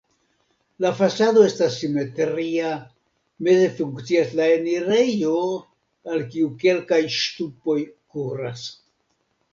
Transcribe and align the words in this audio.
La 0.85 0.89
fasado 0.99 1.43
estas 1.49 1.75
simetria, 1.81 2.71
meze 3.49 3.67
funkcias 3.81 4.33
la 4.41 4.47
enirejo, 4.55 5.37
al 6.15 6.27
kiu 6.33 6.51
kelkaj 6.65 7.03
ŝtupoj 7.19 7.81
kuras. 8.17 8.69